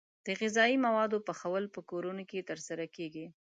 [0.25, 3.25] د غذايي موادو پخول په کورونو کې ترسره کیږي.